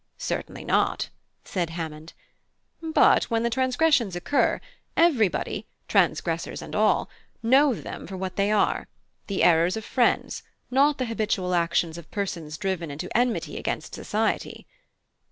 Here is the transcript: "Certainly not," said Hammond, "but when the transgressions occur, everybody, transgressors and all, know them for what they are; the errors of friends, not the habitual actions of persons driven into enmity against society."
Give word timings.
"Certainly 0.17 0.65
not," 0.65 1.09
said 1.43 1.69
Hammond, 1.69 2.13
"but 2.81 3.25
when 3.25 3.43
the 3.43 3.51
transgressions 3.51 4.15
occur, 4.15 4.59
everybody, 4.97 5.67
transgressors 5.87 6.63
and 6.63 6.75
all, 6.75 7.07
know 7.43 7.75
them 7.75 8.07
for 8.07 8.17
what 8.17 8.35
they 8.35 8.49
are; 8.51 8.87
the 9.27 9.43
errors 9.43 9.77
of 9.77 9.85
friends, 9.85 10.41
not 10.71 10.97
the 10.97 11.05
habitual 11.05 11.53
actions 11.53 11.99
of 11.99 12.09
persons 12.09 12.57
driven 12.57 12.89
into 12.89 13.15
enmity 13.15 13.59
against 13.59 13.93
society." 13.93 14.65